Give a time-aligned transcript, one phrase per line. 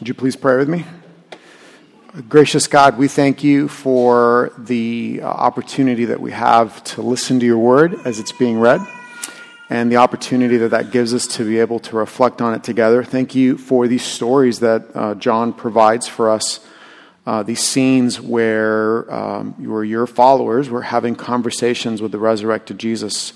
[0.00, 0.84] Would you please pray with me?
[2.28, 7.46] Gracious God, we thank you for the uh, opportunity that we have to listen to
[7.46, 8.80] your word as it's being read
[9.70, 13.04] and the opportunity that that gives us to be able to reflect on it together.
[13.04, 16.60] Thank you for these stories that uh, John provides for us,
[17.24, 23.32] uh, these scenes where um, you your followers were having conversations with the resurrected Jesus.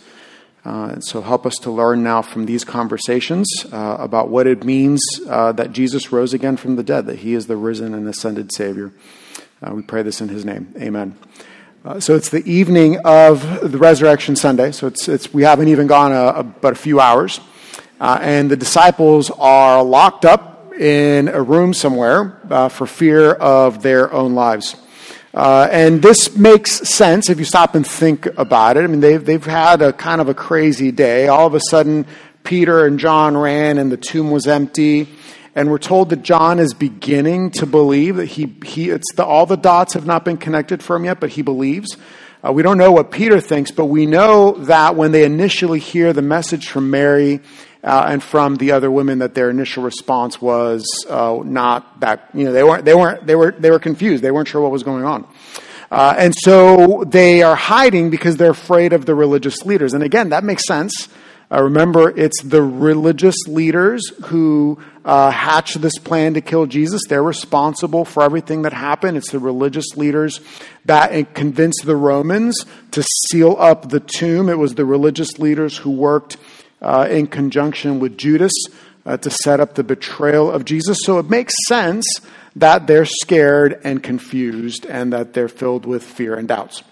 [0.64, 4.64] Uh, and so help us to learn now from these conversations uh, about what it
[4.64, 8.08] means uh, that Jesus rose again from the dead, that he is the risen and
[8.08, 8.92] ascended Savior.
[9.62, 10.74] Uh, we pray this in his name.
[10.78, 11.16] Amen.
[11.84, 14.72] Uh, so it's the evening of the Resurrection Sunday.
[14.72, 17.40] So it's, it's we haven't even gone a, a, but a few hours.
[18.00, 24.34] And the disciples are locked up in a room somewhere for fear of their own
[24.34, 24.76] lives.
[25.34, 28.84] Uh, and this makes sense if you stop and think about it.
[28.84, 31.28] I mean, they've, they've had a kind of a crazy day.
[31.28, 32.06] All of a sudden,
[32.44, 35.08] Peter and John ran and the tomb was empty.
[35.54, 39.44] And we're told that John is beginning to believe that he, he it's the, all
[39.44, 41.96] the dots have not been connected for him yet, but he believes.
[42.46, 46.12] Uh, we don't know what Peter thinks, but we know that when they initially hear
[46.12, 47.40] the message from Mary
[47.82, 52.44] uh, and from the other women that their initial response was uh, not that you
[52.44, 54.22] know they weren't they weren't they were they were confused.
[54.22, 55.26] They weren't sure what was going on.
[55.90, 59.94] Uh, and so they are hiding because they're afraid of the religious leaders.
[59.94, 61.08] And again that makes sense.
[61.50, 67.00] Uh, remember it's the religious leaders who uh, hatched this plan to kill jesus.
[67.08, 69.16] They're responsible for everything that happened.
[69.16, 70.40] It's the religious leaders
[70.84, 74.50] that convinced the romans to seal up the tomb.
[74.50, 76.36] It was the religious leaders who worked
[76.80, 78.52] uh, in conjunction with Judas
[79.06, 80.98] uh, to set up the betrayal of Jesus.
[81.02, 82.06] So it makes sense
[82.56, 86.82] that they're scared and confused and that they're filled with fear and doubts.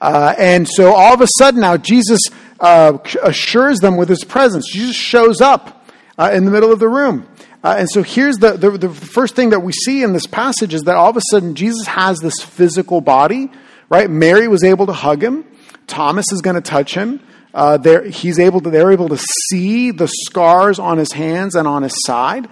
[0.00, 2.20] Uh, and so all of a sudden now, Jesus
[2.60, 4.70] uh, assures them with his presence.
[4.70, 5.88] Jesus shows up
[6.18, 7.28] uh, in the middle of the room.
[7.62, 10.74] Uh, and so here's the, the, the first thing that we see in this passage
[10.74, 13.50] is that all of a sudden Jesus has this physical body,
[13.88, 14.08] right?
[14.10, 15.44] Mary was able to hug him.
[15.86, 17.20] Thomas is going to touch him.
[17.56, 19.16] Uh, he's able to, they're able to
[19.48, 22.46] see the scars on his hands and on his side,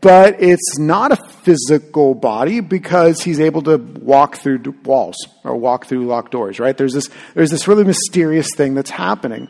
[0.00, 5.86] but it's not a physical body because he's able to walk through walls or walk
[5.86, 6.60] through locked doors.
[6.60, 6.76] Right?
[6.76, 9.48] There's this there's this really mysterious thing that's happening,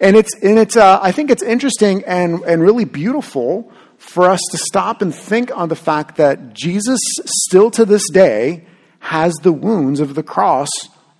[0.00, 4.40] and it's and it's uh, I think it's interesting and and really beautiful for us
[4.52, 8.64] to stop and think on the fact that Jesus still to this day
[9.00, 10.70] has the wounds of the cross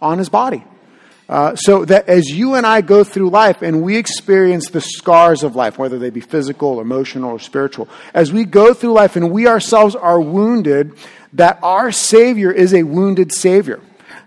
[0.00, 0.64] on his body.
[1.30, 5.44] Uh, so that as you and I go through life and we experience the scars
[5.44, 9.30] of life, whether they be physical, emotional, or spiritual, as we go through life and
[9.30, 10.92] we ourselves are wounded,
[11.34, 13.80] that our Savior is a wounded Savior.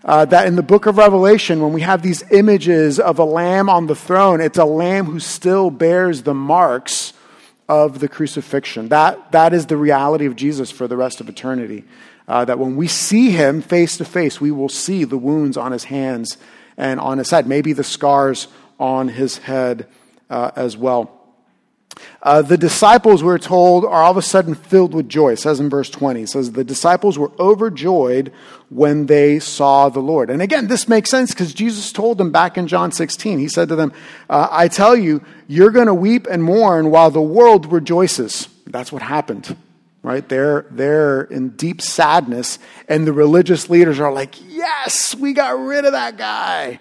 [0.06, 3.70] Uh, that in the book of Revelation, when we have these images of a lamb
[3.70, 7.12] on the throne, it's a lamb who still bears the marks
[7.68, 8.88] of the crucifixion.
[8.88, 11.84] That, that is the reality of Jesus for the rest of eternity.
[12.30, 15.74] Uh, that when we see him face to face, we will see the wounds on
[15.74, 16.38] his hands
[16.78, 18.47] and on his side, maybe the scars
[18.79, 19.88] on his head
[20.29, 21.19] uh, as well.
[22.23, 25.34] Uh, the disciples, we're told, are all of a sudden filled with joy.
[25.34, 28.34] It says in verse 20, it says, The disciples were overjoyed
[28.69, 30.29] when they saw the Lord.
[30.29, 33.69] And again, this makes sense because Jesus told them back in John 16, He said
[33.69, 33.94] to them,
[34.29, 38.47] uh, I tell you, you're going to weep and mourn while the world rejoices.
[38.66, 39.55] That's what happened
[40.03, 40.28] right?
[40.28, 45.86] They're, they're in deep sadness, and the religious leaders are like, Yes, we got rid
[45.86, 46.80] of that guy.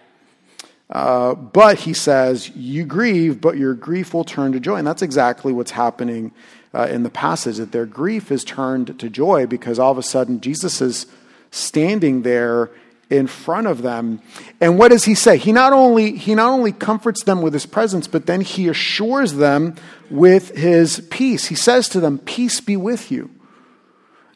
[0.91, 4.77] Uh, but he says, You grieve, but your grief will turn to joy.
[4.77, 6.33] And that's exactly what's happening
[6.75, 10.03] uh, in the passage that their grief is turned to joy because all of a
[10.03, 11.07] sudden Jesus is
[11.51, 12.71] standing there
[13.13, 14.21] in front of them.
[14.61, 15.37] And what does he say?
[15.37, 19.35] He not only, he not only comforts them with his presence, but then he assures
[19.35, 19.77] them
[20.11, 21.47] with his peace.
[21.47, 23.31] He says to them, Peace be with you.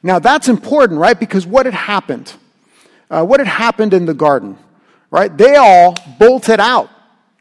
[0.02, 1.18] Now that's important, right?
[1.18, 2.34] Because what had happened?
[3.10, 4.58] Uh, what had happened in the garden?
[5.10, 5.34] Right?
[5.34, 6.90] They all bolted out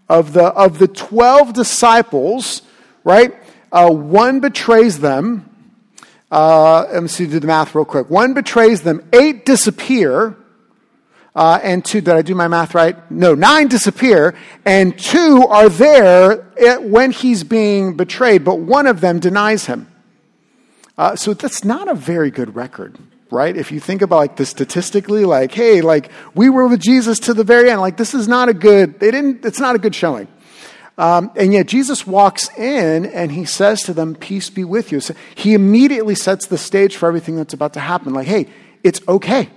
[0.07, 2.61] of the, of the 12 disciples,
[3.03, 3.35] right?
[3.71, 5.49] Uh, one betrays them.
[6.31, 8.09] Uh, let me see, do the math real quick.
[8.09, 10.37] One betrays them, eight disappear,
[11.35, 12.95] uh, and two, did I do my math right?
[13.11, 16.37] No, nine disappear, and two are there
[16.79, 19.87] when he's being betrayed, but one of them denies him.
[20.97, 22.97] Uh, so that's not a very good record,
[23.29, 23.57] right?
[23.57, 27.33] If you think about like the statistically, like, hey, like we were with Jesus to
[27.33, 29.93] the very end, like this is not a good, they didn't, it's not a good
[29.93, 30.29] showing.
[30.97, 35.01] Um, and yet Jesus walks in and he says to them, Peace be with you.
[35.01, 38.13] So he immediately sets the stage for everything that's about to happen.
[38.13, 38.47] Like, hey,
[38.81, 39.49] it's okay.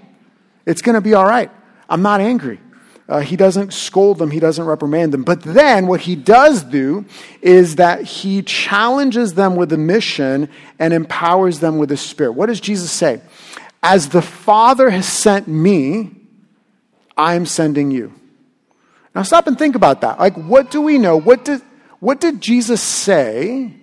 [0.66, 1.52] It's going to be all right.
[1.88, 2.60] I'm not angry.
[3.08, 5.24] Uh, he doesn't scold them, he doesn't reprimand them.
[5.24, 7.06] But then what he does do
[7.40, 12.32] is that he challenges them with a mission and empowers them with the spirit.
[12.32, 13.22] What does Jesus say?
[13.82, 16.10] As the Father has sent me,
[17.16, 18.12] I'm sending you.
[19.14, 20.18] Now stop and think about that.
[20.18, 21.16] Like, what do we know?
[21.16, 21.62] What did,
[22.00, 23.77] what did Jesus say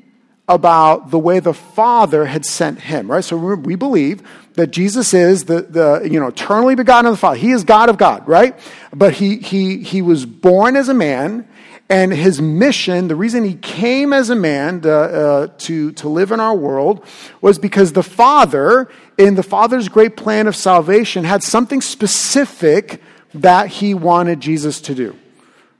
[0.47, 3.23] about the way the Father had sent him, right?
[3.23, 4.21] So we believe
[4.53, 7.37] that Jesus is the, the you know, eternally begotten of the Father.
[7.37, 8.57] He is God of God, right?
[8.93, 11.47] But he, he, he was born as a man,
[11.89, 16.31] and his mission, the reason he came as a man to, uh, to, to live
[16.31, 17.03] in our world,
[17.41, 23.01] was because the Father, in the Father's great plan of salvation, had something specific
[23.33, 25.15] that he wanted Jesus to do.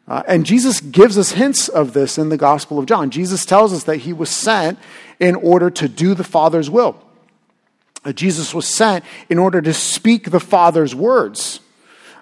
[0.07, 3.10] Uh, and Jesus gives us hints of this in the Gospel of John.
[3.10, 4.78] Jesus tells us that he was sent
[5.19, 6.96] in order to do the Father's will.
[8.04, 11.60] Uh, Jesus was sent in order to speak the Father's words.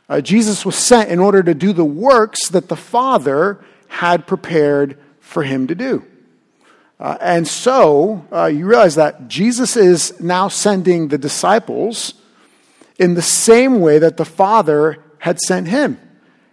[0.07, 4.97] Uh, Jesus was sent in order to do the works that the Father had prepared
[5.19, 6.05] for him to do.
[6.99, 12.13] Uh, and so uh, you realize that Jesus is now sending the disciples
[12.97, 15.99] in the same way that the Father had sent him.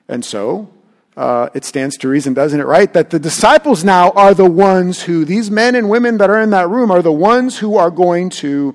[0.08, 0.70] And so
[1.16, 2.92] uh, it stands to reason, doesn't it, right?
[2.92, 6.50] That the disciples now are the ones who, these men and women that are in
[6.50, 8.74] that room, are the ones who are going to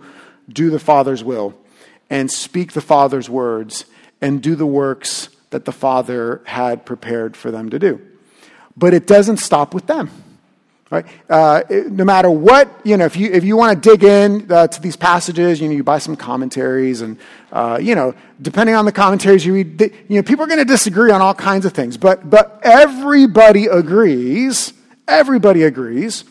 [0.50, 1.56] do the Father's will
[2.10, 3.86] and speak the Father's words
[4.22, 8.02] and do the works that the Father had prepared for them to do.
[8.78, 10.12] But it doesn't stop with them.
[10.92, 11.06] Right?
[11.28, 14.68] Uh, no matter what, you know, if you, if you want to dig in uh,
[14.68, 17.18] to these passages, you know, you buy some commentaries and,
[17.52, 20.66] uh, you know, depending on the commentaries you read, you know, people are going to
[20.66, 21.98] disagree on all kinds of things.
[21.98, 24.74] But, but everybody agrees,
[25.08, 26.24] everybody agrees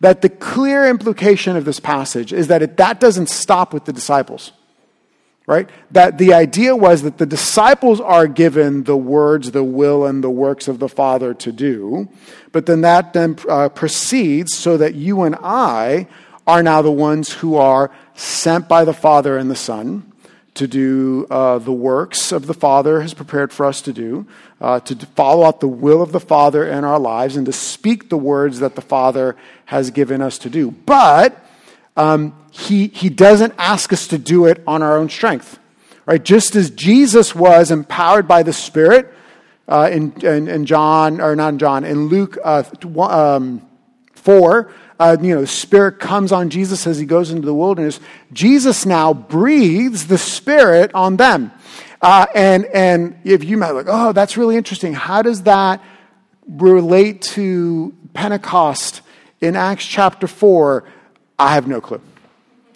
[0.00, 3.92] that the clear implication of this passage is that it, that doesn't stop with the
[3.94, 4.52] disciples
[5.46, 5.68] right?
[5.90, 10.30] That the idea was that the disciples are given the words, the will, and the
[10.30, 12.08] works of the Father to do,
[12.52, 16.06] but then that then uh, proceeds so that you and I
[16.46, 20.10] are now the ones who are sent by the Father and the Son
[20.54, 24.24] to do uh, the works of the Father has prepared for us to do,
[24.60, 28.08] uh, to follow out the will of the Father in our lives, and to speak
[28.08, 29.36] the words that the Father
[29.66, 30.70] has given us to do.
[30.70, 31.36] But
[31.96, 35.58] um, he, he doesn't ask us to do it on our own strength.
[36.06, 36.22] Right?
[36.22, 39.12] Just as Jesus was empowered by the Spirit
[39.66, 42.64] uh, in, in, in, John, or not in John, in Luke uh,
[42.98, 43.66] um,
[44.14, 48.00] 4, uh, you know, the Spirit comes on Jesus as he goes into the wilderness.
[48.32, 51.52] Jesus now breathes the Spirit on them.
[52.02, 54.92] Uh, and, and if you might like, oh, that's really interesting.
[54.92, 55.82] How does that
[56.46, 59.00] relate to Pentecost
[59.40, 60.84] in Acts chapter 4?
[61.38, 62.00] I have no clue.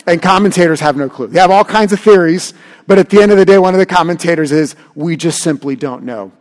[0.07, 1.27] And commentators have no clue.
[1.27, 2.55] They have all kinds of theories,
[2.87, 5.77] but at the end of the day, one of the commentators is we just simply
[5.77, 6.33] don't know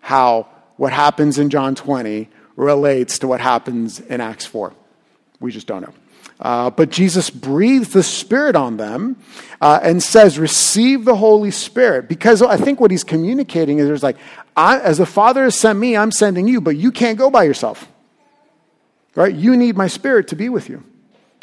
[0.00, 4.72] how what happens in John 20 relates to what happens in Acts 4.
[5.40, 5.92] We just don't know.
[6.38, 9.16] Uh, but Jesus breathes the Spirit on them
[9.60, 12.08] uh, and says, Receive the Holy Spirit.
[12.08, 14.18] Because I think what he's communicating is there's like,
[14.56, 17.88] as the Father has sent me, I'm sending you, but you can't go by yourself.
[19.14, 19.34] Right?
[19.34, 20.84] You need my Spirit to be with you.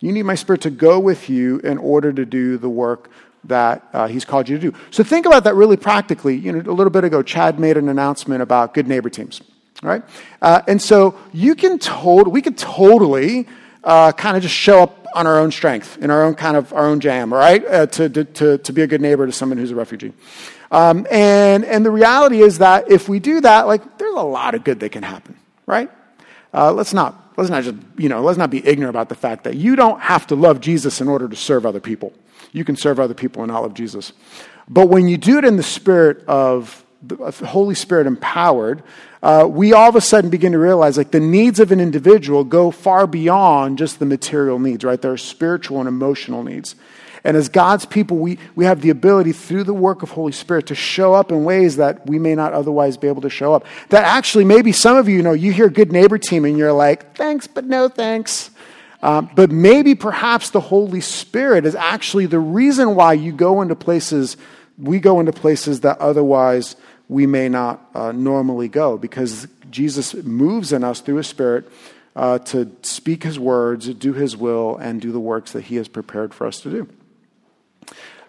[0.04, 3.10] You need my spirit to go with you in order to do the work
[3.46, 4.78] that uh, he's called you to do.
[4.92, 6.36] So think about that really practically.
[6.36, 9.42] You know, a little bit ago, Chad made an announcement about good neighbor teams,
[9.82, 10.04] right?
[10.42, 13.48] Uh, and so you can total, we could totally
[13.82, 16.74] uh, kind of just show up on our own strength, in our own kind of
[16.74, 17.66] our own jam, right?
[17.66, 20.12] Uh, to, to, to be a good neighbor to someone who's a refugee.
[20.70, 24.54] Um, and, and the reality is that if we do that, like, there's a lot
[24.54, 25.90] of good that can happen, right?
[26.54, 29.44] Uh, let's not let's not just, you know, let's not be ignorant about the fact
[29.46, 32.14] that you don't have to love Jesus in order to serve other people.
[32.52, 34.14] You can serve other people and not love Jesus.
[34.70, 36.83] But when you do it in the spirit of
[37.46, 38.84] Holy Spirit empowered,
[39.22, 42.44] uh, we all of a sudden begin to realize like the needs of an individual
[42.44, 45.02] go far beyond just the material needs, right?
[45.02, 46.76] There are spiritual and emotional needs.
[47.24, 50.68] And as God's people, we, we have the ability through the work of Holy Spirit
[50.68, 53.66] to show up in ways that we may not otherwise be able to show up.
[53.90, 56.74] That actually, maybe some of you, you know, you hear good neighbor team and you're
[56.74, 58.52] like, thanks, but no thanks.
[59.02, 63.76] Um, but maybe perhaps the Holy Spirit is actually the reason why you go into
[63.76, 64.36] places,
[64.78, 66.76] we go into places that otherwise
[67.10, 71.70] we may not uh, normally go because Jesus moves in us through His Spirit
[72.16, 75.88] uh, to speak His words, do His will, and do the works that He has
[75.88, 76.88] prepared for us to do.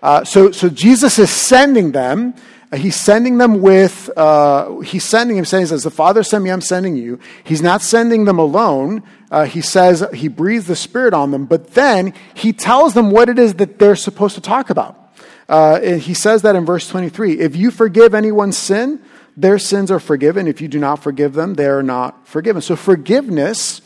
[0.03, 2.35] Uh, so, so Jesus is sending them.
[2.71, 6.45] Uh, he's sending them with, uh, he's sending him, saying, he says, the Father sent
[6.45, 7.21] me, I'm sending you.
[7.43, 9.03] He's not sending them alone.
[9.31, 13.29] Uh, he says, he breathes the Spirit on them, but then he tells them what
[13.31, 15.04] it is that they're supposed to talk about.
[15.49, 19.03] Uh, he says that in verse 23 If you forgive anyone's sin,
[19.37, 20.47] their sins are forgiven.
[20.47, 22.63] If you do not forgive them, they are not forgiven.
[22.63, 23.83] So forgiveness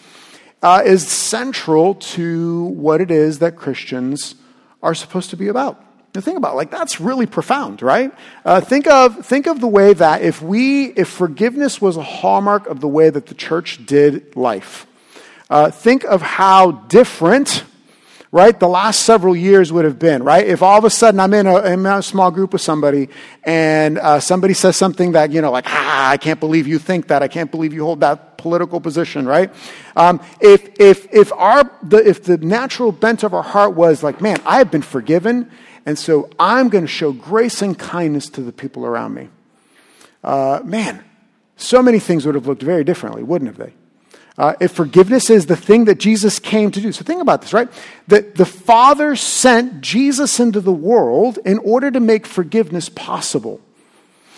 [0.63, 4.35] uh, is central to what it is that Christians
[4.83, 5.85] are supposed to be about.
[6.15, 8.13] Now think about it, like that's really profound, right?
[8.45, 12.67] Uh, think of think of the way that if we if forgiveness was a hallmark
[12.67, 14.87] of the way that the church did life,
[15.51, 17.65] uh, think of how different
[18.31, 20.47] right, the last several years would have been, right?
[20.47, 23.09] If all of a sudden I'm in a, in a small group with somebody
[23.45, 27.09] and uh, somebody says something that, you know, like, ah, I can't believe you think
[27.09, 27.23] that.
[27.23, 29.51] I can't believe you hold that political position, right?
[29.97, 34.21] Um, if, if, if, our, the, if the natural bent of our heart was like,
[34.21, 35.51] man, I have been forgiven,
[35.87, 39.29] and so I'm going to show grace and kindness to the people around me.
[40.23, 41.03] Uh, man,
[41.57, 43.73] so many things would have looked very differently, wouldn't have they?
[44.39, 46.93] Uh, if forgiveness is the thing that Jesus came to do.
[46.93, 47.69] So think about this, right?
[48.07, 53.61] That the Father sent Jesus into the world in order to make forgiveness possible.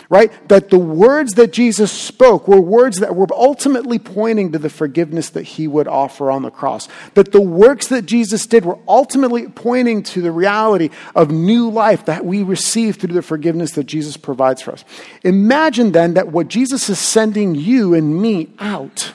[0.09, 0.33] Right?
[0.49, 5.31] That the words that Jesus spoke were words that were ultimately pointing to the forgiveness
[5.31, 6.89] that he would offer on the cross.
[7.15, 12.07] That the works that Jesus did were ultimately pointing to the reality of new life
[12.07, 14.85] that we receive through the forgiveness that Jesus provides for us.
[15.23, 19.13] Imagine then that what Jesus is sending you and me out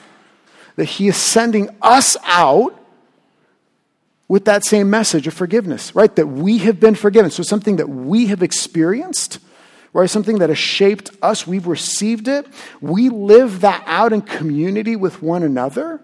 [0.76, 2.80] that He is sending us out
[4.28, 6.14] with that same message of forgiveness, right?
[6.16, 7.30] That we have been forgiven.
[7.30, 9.38] So something that we have experienced,
[9.92, 10.10] right?
[10.10, 11.46] Something that has shaped us.
[11.46, 12.46] We've received it.
[12.80, 16.00] We live that out in community with one another,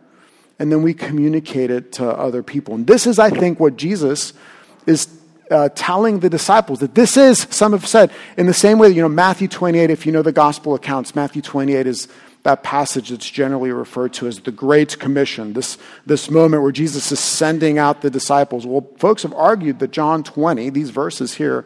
[0.59, 2.75] and then we communicate it to other people.
[2.75, 4.33] And this is, I think, what Jesus
[4.87, 5.09] is
[5.51, 9.03] uh, telling the disciples that this is, some have said, in the same way, you
[9.03, 12.09] know, Matthew 28, if you know the gospel accounts, Matthew 28 is
[12.43, 17.13] that passage that's generally referred to as the Great Commission, this, this moment where Jesus
[17.13, 18.67] is sending out the disciples.
[18.67, 21.65] Well, folks have argued that John 20, these verses here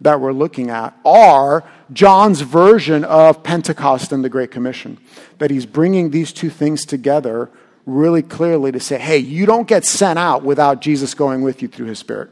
[0.00, 4.98] that we're looking at, are John's version of Pentecost and the Great Commission.
[5.38, 7.50] That he's bringing these two things together
[7.86, 11.68] really clearly to say, hey, you don't get sent out without Jesus going with you
[11.68, 12.30] through his Spirit.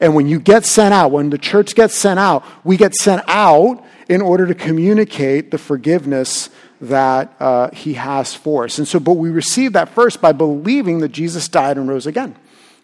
[0.00, 3.22] And when you get sent out, when the church gets sent out, we get sent
[3.26, 6.48] out in order to communicate the forgiveness
[6.82, 8.76] that uh, he has for us.
[8.78, 12.36] And so, but we receive that first by believing that Jesus died and rose again.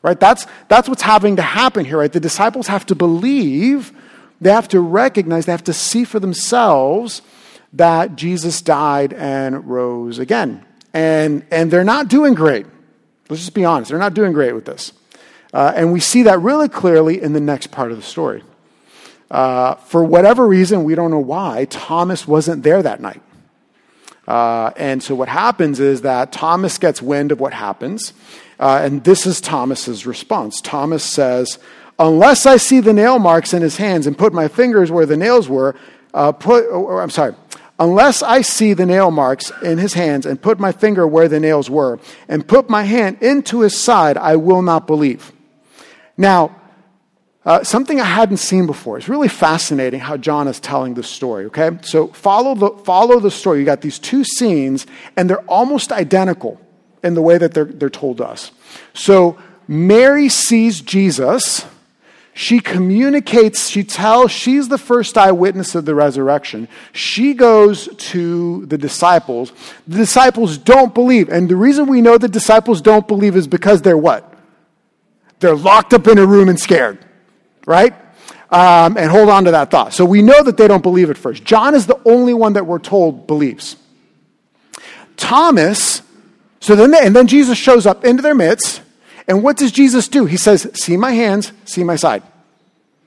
[0.03, 0.19] Right?
[0.19, 2.13] That's, that's what's having to happen here, right?
[2.13, 3.93] The disciples have to believe,
[4.41, 7.23] they have to recognize, they have to see for themselves
[7.73, 10.65] that Jesus died and rose again.
[10.95, 12.67] And, and they're not doing great.
[13.29, 13.91] Let's just be honest.
[13.91, 14.93] They're not doing great with this.
[15.53, 18.45] Uh, and we see that really clearly in the next part of the story.
[19.29, 23.21] Uh, for whatever reason, we don't know why, Thomas wasn't there that night.
[24.29, 28.13] Uh, and so what happens is that Thomas gets wind of what happens,
[28.61, 30.61] uh, and this is Thomas's response.
[30.61, 31.59] Thomas says,
[31.99, 35.17] "Unless I see the nail marks in his hands and put my fingers where the
[35.17, 35.75] nails were,
[36.13, 37.35] uh, put or, I'm sorry."
[37.81, 41.41] Unless I see the nail marks in his hands and put my finger where the
[41.41, 45.33] nails were and put my hand into his side, I will not believe.
[46.17, 46.57] Now,
[47.49, 48.99] uh, something I hadn't seen before.
[48.99, 51.71] It's really fascinating how John is telling this story, okay?
[51.81, 53.61] So follow the, follow the story.
[53.61, 54.87] You got these two scenes,
[55.17, 56.61] and they're almost identical
[57.03, 58.51] in the way that they're, they're told to us.
[58.93, 61.65] So Mary sees Jesus.
[62.35, 66.69] She communicates, she tells, she's the first eyewitness of the resurrection.
[66.93, 69.55] She goes to the disciples.
[69.87, 71.31] The disciples don't believe.
[71.31, 74.35] And the reason we know the disciples don't believe is because they're what?
[75.41, 77.07] They're locked up in a room and scared
[77.69, 77.93] right?
[78.51, 79.93] Um, and hold on to that thought.
[79.93, 81.45] So we know that they don't believe at first.
[81.45, 83.77] John is the only one that we're told believes.
[85.19, 86.01] Thomas,
[86.61, 88.81] so then, they, and then Jesus shows up into their midst,
[89.29, 90.25] and what does Jesus do?
[90.25, 92.23] He says, "See my hands, see my side."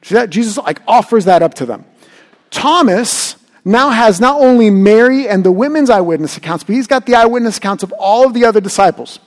[0.04, 1.86] See that Jesus like offers that up to them.
[2.52, 7.16] Thomas now has not only Mary and the women's eyewitness accounts, but he's got the
[7.16, 9.20] eyewitness accounts of all of the other disciples.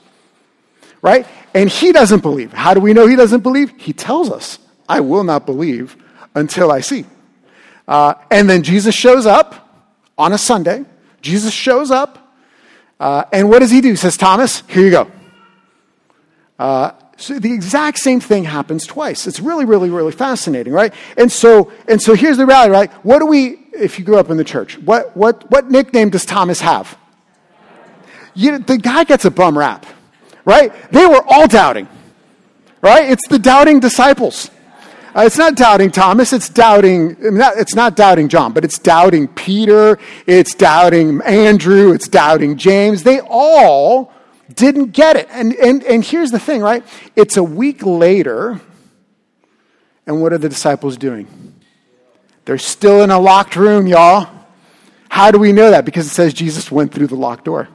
[1.01, 1.27] Right?
[1.53, 2.53] And he doesn't believe.
[2.53, 3.73] How do we know he doesn't believe?
[3.77, 4.59] He tells us.
[4.87, 5.97] I will not believe
[6.33, 7.05] until I see.
[7.87, 9.83] Uh, and then Jesus shows up
[10.17, 10.85] on a Sunday.
[11.21, 12.33] Jesus shows up.
[12.99, 13.89] Uh, and what does he do?
[13.89, 15.11] He says, Thomas, here you go.
[16.57, 19.27] Uh, so the exact same thing happens twice.
[19.27, 20.93] It's really, really, really fascinating, right?
[21.17, 22.91] And so, and so here's the reality, right?
[23.05, 26.25] What do we, if you grew up in the church, what, what, what nickname does
[26.25, 26.97] Thomas have?
[28.33, 29.85] You, the guy gets a bum rap,
[30.43, 30.73] right?
[30.91, 31.87] They were all doubting,
[32.81, 33.09] right?
[33.09, 34.49] It's the doubting disciples.
[35.15, 39.97] Uh, it's not doubting Thomas, it's doubting, it's not doubting John, but it's doubting Peter,
[40.27, 43.03] it's doubting Andrew, it's doubting James.
[43.03, 44.11] They all
[44.53, 45.29] didn't get it.
[45.31, 46.83] And, and, and here's the thing, right?
[47.15, 48.59] It's a week later,
[50.05, 51.55] and what are the disciples doing?
[52.43, 54.27] They're still in a locked room, y'all.
[55.07, 55.85] How do we know that?
[55.85, 57.69] Because it says Jesus went through the locked door.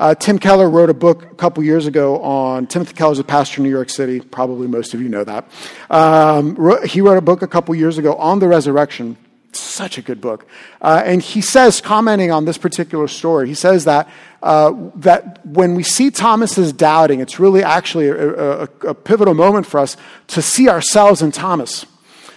[0.00, 3.60] Uh, Tim Keller wrote a book a couple years ago on Timothy Keller's a pastor
[3.60, 4.18] in New York City.
[4.18, 5.46] Probably most of you know that.
[5.90, 9.18] Um, he wrote a book a couple years ago on the resurrection.
[9.52, 10.46] Such a good book.
[10.80, 14.08] Uh, and he says, commenting on this particular story, he says that,
[14.42, 19.34] uh, that when we see Thomas as doubting, it's really actually a, a, a pivotal
[19.34, 21.84] moment for us to see ourselves in Thomas.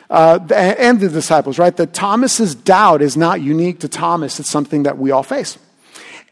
[0.10, 1.78] Uh, and the disciples, right?
[1.78, 4.38] That Thomas's doubt is not unique to Thomas.
[4.42, 5.58] It's something that we all face.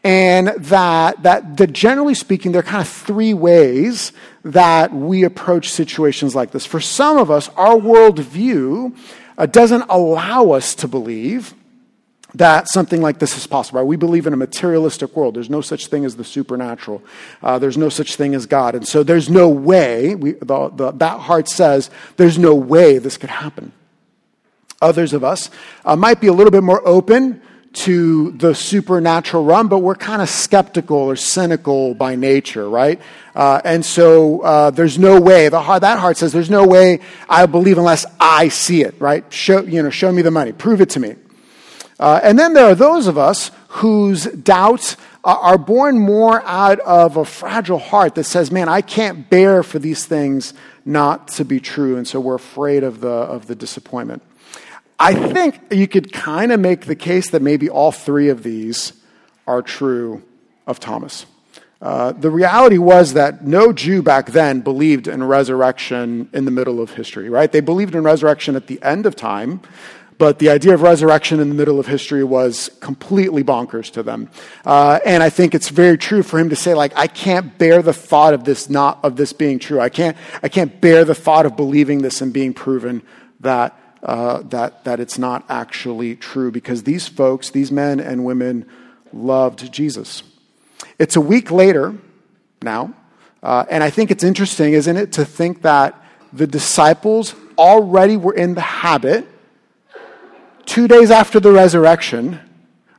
[0.04, 4.12] And that, that, that generally speaking, there are kind of three ways
[4.44, 6.66] that we approach situations like this.
[6.66, 8.96] For some of us, our worldview
[9.38, 11.54] uh, doesn't allow us to believe
[12.34, 13.80] that something like this is possible.
[13.80, 13.86] Right?
[13.86, 15.34] We believe in a materialistic world.
[15.34, 17.02] There's no such thing as the supernatural.
[17.42, 18.74] Uh, there's no such thing as God.
[18.74, 23.16] And so there's no way, we, the, the, that heart says, there's no way this
[23.16, 23.72] could happen.
[24.80, 25.48] Others of us
[25.84, 27.40] uh, might be a little bit more open
[27.72, 33.00] to the supernatural realm, but we're kind of skeptical or cynical by nature, right?
[33.34, 35.48] Uh, and so uh, there's no way.
[35.48, 39.24] The heart, that heart says, "There's no way I believe unless I see it." Right?
[39.32, 41.16] Show you know, show me the money, prove it to me.
[41.98, 47.16] Uh, and then there are those of us whose doubts are born more out of
[47.16, 50.52] a fragile heart that says, "Man, I can't bear for these things
[50.84, 54.22] not to be true," and so we're afraid of the of the disappointment.
[54.98, 58.92] I think you could kind of make the case that maybe all three of these
[59.46, 60.22] are true
[60.66, 61.26] of Thomas.
[61.80, 66.80] Uh, the reality was that no Jew back then believed in resurrection in the middle
[66.80, 67.50] of history, right?
[67.50, 69.60] They believed in resurrection at the end of time,
[70.16, 74.30] but the idea of resurrection in the middle of history was completely bonkers to them.
[74.64, 77.82] Uh, and I think it's very true for him to say, like, I can't bear
[77.82, 79.80] the thought of this not of this being true.
[79.80, 83.02] I can't I can't bear the thought of believing this and being proven
[83.40, 88.66] that uh, that, that it's not actually true because these folks, these men and women,
[89.12, 90.22] loved Jesus.
[90.98, 91.94] It's a week later
[92.62, 92.94] now,
[93.42, 96.00] uh, and I think it's interesting, isn't it, to think that
[96.32, 99.26] the disciples already were in the habit,
[100.64, 102.40] two days after the resurrection,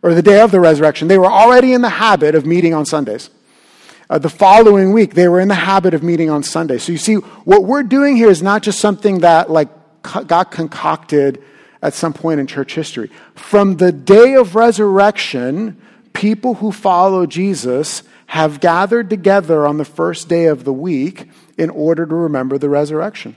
[0.01, 2.85] or the day of the resurrection, they were already in the habit of meeting on
[2.85, 3.29] Sundays.
[4.09, 6.77] Uh, the following week, they were in the habit of meeting on Sunday.
[6.77, 9.69] So you see, what we're doing here is not just something that, like,
[10.03, 11.43] got concocted
[11.81, 13.09] at some point in church history.
[13.35, 15.81] From the day of resurrection,
[16.13, 21.69] people who follow Jesus have gathered together on the first day of the week in
[21.69, 23.35] order to remember the resurrection.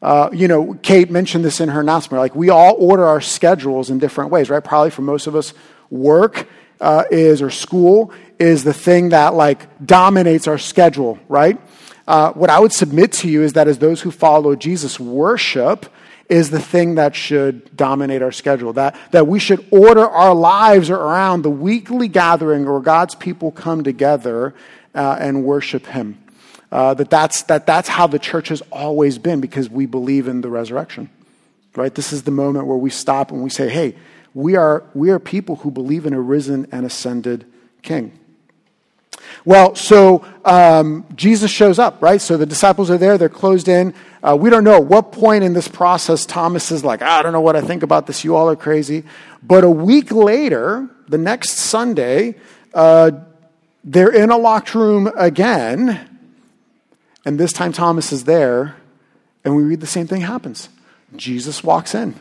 [0.00, 2.20] Uh, you know, Kate mentioned this in her announcement.
[2.20, 4.62] Like, we all order our schedules in different ways, right?
[4.62, 5.54] Probably for most of us,
[5.90, 6.48] work
[6.80, 11.60] uh, is, or school is the thing that, like, dominates our schedule, right?
[12.08, 15.84] Uh, what I would submit to you is that as those who follow Jesus, worship
[16.30, 18.72] is the thing that should dominate our schedule.
[18.72, 23.84] That, that we should order our lives around the weekly gathering where God's people come
[23.84, 24.54] together
[24.94, 26.18] uh, and worship Him.
[26.72, 30.40] Uh, that, that's, that that's how the church has always been because we believe in
[30.40, 31.10] the resurrection.
[31.76, 31.94] Right?
[31.94, 33.94] This is the moment where we stop and we say, hey,
[34.32, 37.44] we are, we are people who believe in a risen and ascended
[37.82, 38.17] king.
[39.44, 42.20] Well, so um, Jesus shows up, right?
[42.20, 43.94] So the disciples are there, they're closed in.
[44.22, 47.32] Uh, we don't know at what point in this process Thomas is like, I don't
[47.32, 49.04] know what I think about this, you all are crazy.
[49.42, 52.34] But a week later, the next Sunday,
[52.74, 53.12] uh,
[53.84, 56.08] they're in a locked room again.
[57.24, 58.76] And this time Thomas is there,
[59.44, 60.68] and we read the same thing happens.
[61.16, 62.14] Jesus walks in.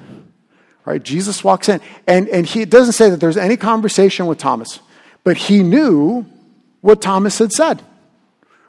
[0.86, 1.04] Right?
[1.04, 1.82] Jesus walks in.
[2.08, 4.80] And, and he doesn't say that there's any conversation with Thomas,
[5.26, 6.26] but he knew
[6.88, 7.84] what Thomas had said.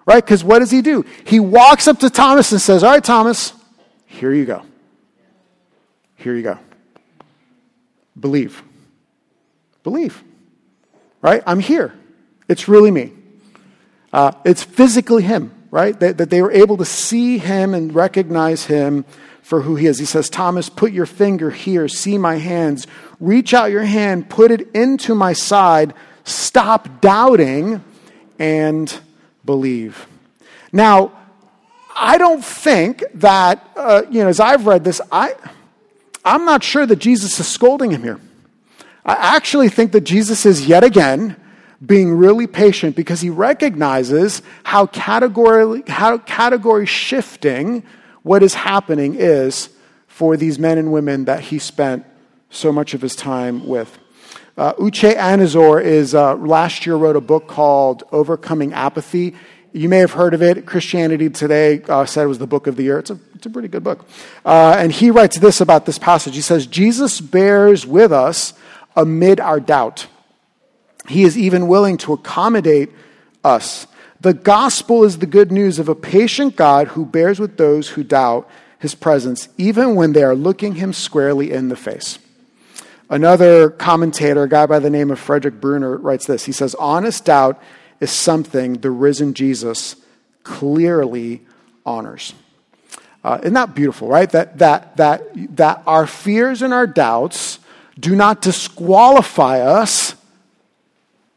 [0.04, 0.24] Right?
[0.24, 1.04] Because what does he do?
[1.24, 3.52] He walks up to Thomas and says, All right, Thomas,
[4.06, 4.62] here you go.
[6.16, 6.58] Here you go.
[8.18, 8.62] Believe.
[9.84, 10.22] Believe.
[11.22, 11.42] Right?
[11.46, 11.94] I'm here.
[12.48, 13.12] It's really me.
[14.12, 15.98] Uh, it's physically him, right?
[16.00, 19.04] That, that they were able to see him and recognize him
[19.42, 19.98] for who he is.
[19.98, 22.86] He says, Thomas, put your finger here, see my hands,
[23.20, 27.84] reach out your hand, put it into my side, stop doubting
[28.38, 28.98] and
[29.44, 30.06] believe.
[30.72, 31.12] Now,
[31.96, 35.34] I don't think that, uh, you know, as I've read this, I,
[36.24, 38.20] I'm not sure that Jesus is scolding him here.
[39.04, 41.36] I actually think that Jesus is yet again
[41.84, 47.82] being really patient because he recognizes how category, how category shifting
[48.22, 49.70] what is happening is
[50.06, 52.04] for these men and women that he spent
[52.50, 53.98] so much of his time with.
[54.58, 59.36] Uh, Uche Anizor is uh, last year wrote a book called Overcoming Apathy.
[59.72, 60.66] You may have heard of it.
[60.66, 62.98] Christianity Today uh, said it was the book of the year.
[62.98, 64.04] It's a, it's a pretty good book.
[64.44, 66.34] Uh, and he writes this about this passage.
[66.34, 68.52] He says, Jesus bears with us
[68.96, 70.08] amid our doubt.
[71.06, 72.90] He is even willing to accommodate
[73.44, 73.86] us.
[74.20, 78.02] The gospel is the good news of a patient God who bears with those who
[78.02, 82.18] doubt his presence, even when they are looking him squarely in the face.
[83.10, 86.44] Another commentator, a guy by the name of Frederick Bruner, writes this.
[86.44, 87.60] He says, Honest doubt
[88.00, 89.96] is something the risen Jesus
[90.42, 91.42] clearly
[91.86, 92.34] honors.
[93.24, 94.30] Uh, isn't that beautiful, right?
[94.30, 97.58] That, that, that, that our fears and our doubts
[97.98, 100.14] do not disqualify us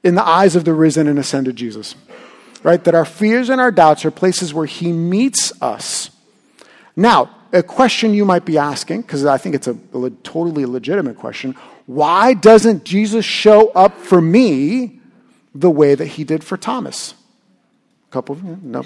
[0.03, 1.95] in the eyes of the risen and ascended Jesus.
[2.63, 2.83] Right?
[2.83, 6.11] That our fears and our doubts are places where he meets us.
[6.95, 11.17] Now, a question you might be asking, because I think it's a, a totally legitimate
[11.17, 11.55] question
[11.87, 15.01] why doesn't Jesus show up for me
[15.53, 17.15] the way that he did for Thomas?
[18.09, 18.85] A couple, no.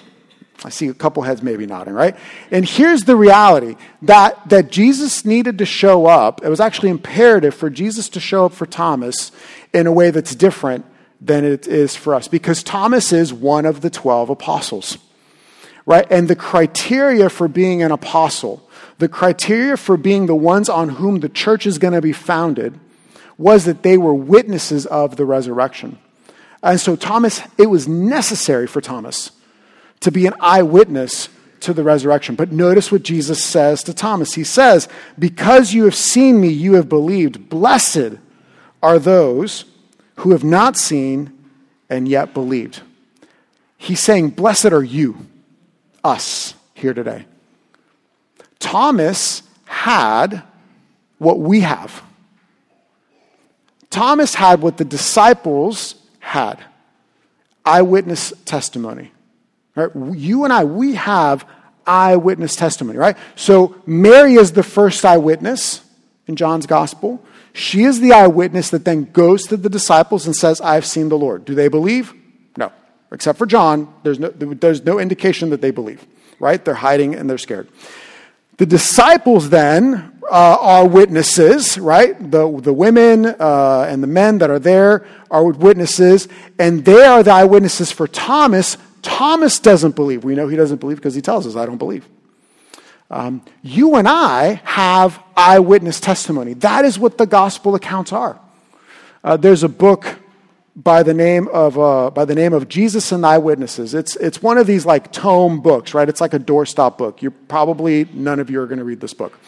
[0.64, 2.16] I see a couple heads maybe nodding, right?
[2.50, 6.44] And here's the reality that, that Jesus needed to show up.
[6.44, 9.32] It was actually imperative for Jesus to show up for Thomas
[9.74, 10.86] in a way that's different
[11.22, 14.98] than it is for us because Thomas is one of the 12 apostles,
[15.86, 16.06] right?
[16.10, 18.68] And the criteria for being an apostle,
[18.98, 22.80] the criteria for being the ones on whom the church is going to be founded,
[23.38, 25.98] was that they were witnesses of the resurrection.
[26.64, 29.32] And so, Thomas, it was necessary for Thomas
[30.00, 31.30] to be an eyewitness
[31.62, 32.36] to the resurrection.
[32.36, 34.34] But notice what Jesus says to Thomas.
[34.34, 37.50] He says, Because you have seen me, you have believed.
[37.50, 38.20] Blessed
[38.82, 39.66] are those
[40.18, 41.32] who have not seen
[41.90, 42.82] and yet believed.
[43.78, 45.28] He's saying, Blessed are you,
[46.06, 47.26] us, here today.
[48.60, 50.44] Thomas had
[51.18, 52.04] what we have.
[53.90, 56.64] Thomas had what the disciples had
[57.66, 59.12] eyewitness testimony.
[59.76, 59.90] Right?
[60.14, 61.46] You and I, we have
[61.86, 63.18] eyewitness testimony, right?
[63.36, 65.82] So Mary is the first eyewitness
[66.28, 67.24] in John's gospel.
[67.54, 71.18] She is the eyewitness that then goes to the disciples and says, I've seen the
[71.18, 71.46] Lord.
[71.46, 72.14] Do they believe?
[73.12, 76.06] Except for John, there's no, there's no indication that they believe,
[76.40, 76.64] right?
[76.64, 77.70] They're hiding and they're scared.
[78.58, 82.20] The disciples then uh, are witnesses, right?
[82.32, 87.22] The, the women uh, and the men that are there are witnesses, and they are
[87.22, 88.78] the eyewitnesses for Thomas.
[89.02, 90.24] Thomas doesn't believe.
[90.24, 92.08] We know he doesn't believe because he tells us, I don't believe.
[93.12, 96.54] Um, you and I have eyewitness testimony.
[96.56, 98.40] That is what the gospel accounts are.
[99.24, 100.20] Uh, there's a book
[100.76, 103.94] by the name of uh, by the name of Jesus and Eyewitnesses.
[103.94, 106.08] It's it's one of these like tome books, right?
[106.08, 107.22] It's like a doorstop book.
[107.22, 109.40] You're probably none of you are going to read this book,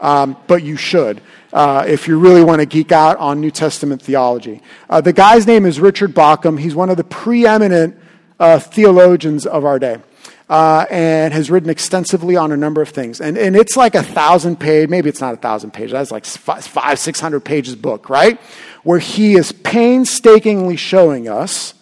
[0.00, 1.20] um, but you should
[1.52, 4.62] uh, if you really want to geek out on New Testament theology.
[4.88, 6.58] Uh, the guy's name is Richard Bauckham.
[6.58, 7.98] He's one of the preeminent
[8.38, 9.98] uh, theologians of our day
[10.48, 13.20] uh, and has written extensively on a number of things.
[13.20, 16.24] And, and it's like a thousand page, maybe it's not a thousand pages, that's like
[16.24, 18.40] five, six hundred pages book, right?
[18.84, 21.74] Where he is painstakingly showing us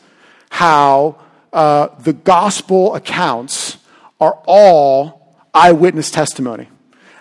[0.50, 1.20] how
[1.52, 3.76] uh, the gospel accounts
[4.20, 6.68] are all eyewitness testimony.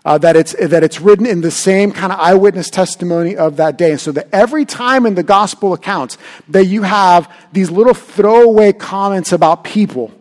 [0.05, 3.77] Uh, that, it's, that it's written in the same kind of eyewitness testimony of that
[3.77, 3.91] day.
[3.91, 6.17] And so that every time in the gospel accounts
[6.49, 10.11] that you have these little throwaway comments about people,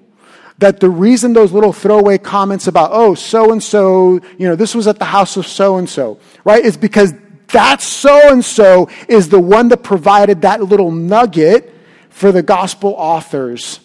[0.62, 4.76] that the reason those little throwaway comments about, oh, so and so, you know, this
[4.76, 7.12] was at the house of so and so, right, is because
[7.48, 11.74] that so and so is the one that provided that little nugget
[12.10, 13.80] for the gospel authors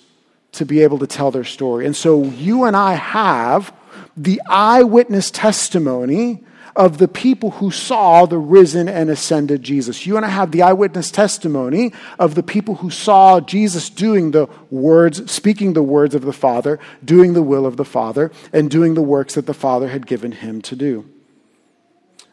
[0.52, 1.88] to be able to tell their story.
[1.88, 3.74] And so you and I have
[4.16, 6.44] the eyewitness testimony
[6.78, 10.06] of the people who saw the risen and ascended Jesus.
[10.06, 14.48] You and I have the eyewitness testimony of the people who saw Jesus doing the
[14.70, 18.94] words, speaking the words of the Father, doing the will of the Father, and doing
[18.94, 21.10] the works that the Father had given him to do.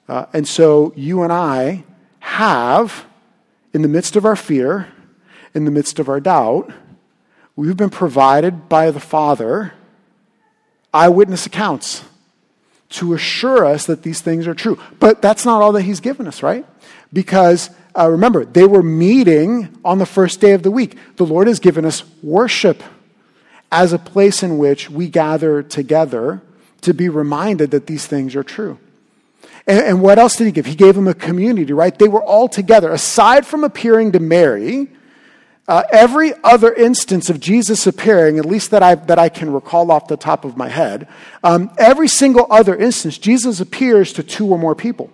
[0.07, 1.85] Uh, and so you and I
[2.20, 3.07] have,
[3.72, 4.92] in the midst of our fear,
[5.54, 6.70] in the midst of our doubt,
[7.57, 9.72] we've been provided by the Father
[10.92, 12.04] eyewitness accounts
[12.94, 14.78] to assure us that these things are true.
[15.00, 16.64] But that's not all that he's given us, right?
[17.12, 20.96] Because uh, remember, they were meeting on the first day of the week.
[21.16, 22.83] The Lord has given us worship
[23.70, 26.42] as a place in which we gather together
[26.83, 28.78] to be reminded that these things are true.
[29.66, 30.66] And, and what else did he give?
[30.66, 31.96] He gave them a community, right?
[31.96, 32.92] They were all together.
[32.92, 34.88] Aside from appearing to Mary,
[35.66, 39.90] uh, every other instance of Jesus appearing, at least that I, that I can recall
[39.90, 41.09] off the top of my head,
[41.42, 45.11] um, every single other instance, Jesus appears to two or more people,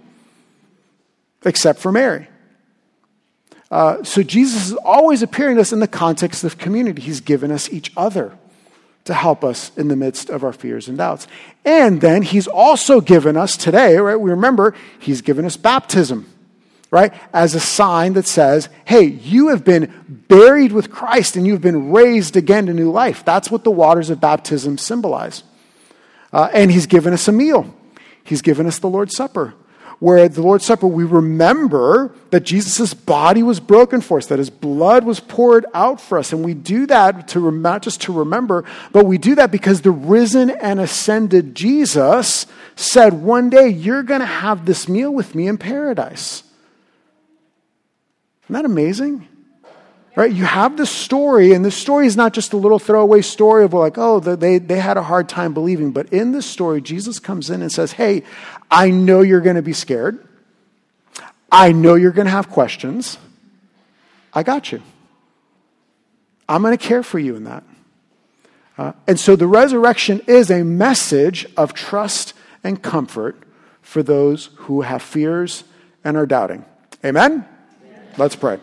[1.44, 2.26] except for Mary.
[3.70, 7.00] Uh, so Jesus is always appearing to us in the context of community.
[7.02, 8.36] He's given us each other
[9.04, 11.28] to help us in the midst of our fears and doubts.
[11.64, 14.16] And then he's also given us today, right?
[14.16, 16.26] We remember he's given us baptism
[16.90, 17.14] right?
[17.32, 19.92] As a sign that says, hey, you have been
[20.28, 23.24] buried with Christ and you've been raised again to new life.
[23.24, 25.44] That's what the waters of baptism symbolize.
[26.32, 27.72] Uh, and he's given us a meal,
[28.24, 29.54] he's given us the Lord's Supper.
[29.98, 34.38] Where at the Lord's Supper, we remember that Jesus' body was broken for us, that
[34.38, 36.32] his blood was poured out for us.
[36.32, 39.90] And we do that to not just to remember, but we do that because the
[39.90, 45.46] risen and ascended Jesus said, One day you're going to have this meal with me
[45.46, 46.44] in paradise.
[48.50, 49.28] Isn't that amazing?
[50.16, 50.32] Right?
[50.32, 53.72] You have this story, and this story is not just a little throwaway story of
[53.72, 55.92] like, oh, they, they had a hard time believing.
[55.92, 58.24] But in this story, Jesus comes in and says, hey,
[58.68, 60.26] I know you're going to be scared.
[61.52, 63.18] I know you're going to have questions.
[64.34, 64.82] I got you.
[66.48, 67.62] I'm going to care for you in that.
[68.76, 72.34] Uh, and so the resurrection is a message of trust
[72.64, 73.44] and comfort
[73.80, 75.62] for those who have fears
[76.02, 76.64] and are doubting.
[77.04, 77.46] Amen?
[78.20, 78.58] Let's pray.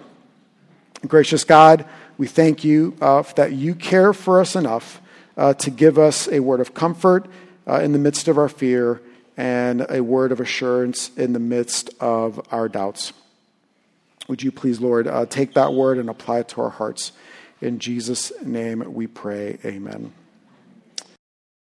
[1.08, 1.84] Gracious God,
[2.20, 5.02] we thank you uh, that you care for us enough
[5.36, 7.26] uh, to give us a word of comfort
[7.68, 9.02] uh, in the midst of our fear
[9.36, 13.14] and a word of assurance in the midst of our doubts.
[14.28, 17.12] Would you please, Lord, uh, take that word and apply it to our hearts?
[17.60, 19.58] In Jesus' name we pray.
[19.66, 20.14] Amen.